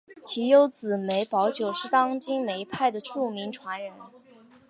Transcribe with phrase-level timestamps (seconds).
[0.25, 3.93] 其幼子梅葆玖是当今梅派的著名传人。